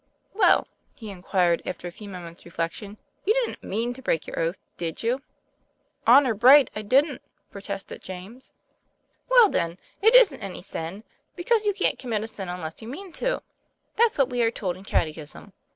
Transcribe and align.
"Well," 0.33 0.67
he 0.95 1.11
inquired, 1.11 1.61
after 1.63 1.87
a 1.87 1.91
few 1.91 2.09
moments' 2.09 2.41
reflec 2.41 2.71
tion," 2.71 2.97
you 3.23 3.35
didn't 3.35 3.63
mean 3.63 3.93
to 3.93 4.01
break 4.01 4.25
your 4.25 4.39
oath, 4.39 4.57
did 4.75 5.03
you?" 5.03 5.21
"Honor 6.07 6.33
bright, 6.33 6.71
I 6.75 6.81
didn't," 6.81 7.21
protested 7.51 8.01
James. 8.01 8.51
206 9.27 9.27
TOM 9.27 9.27
PLA 9.27 9.35
YFAIR. 9.35 9.39
"Well, 9.39 9.49
then, 9.51 9.77
it 10.01 10.15
isn't 10.15 10.41
any 10.41 10.63
sin; 10.63 11.03
because 11.35 11.65
you 11.65 11.73
can't 11.75 11.99
commit 11.99 12.23
a 12.23 12.27
sin 12.27 12.49
unless 12.49 12.81
you 12.81 12.87
mean 12.87 13.11
to 13.11 13.43
that's 13.95 14.17
what 14.17 14.31
we 14.31 14.41
are 14.41 14.49
told 14.49 14.75
in 14.75 14.83
catechism. 14.83 15.53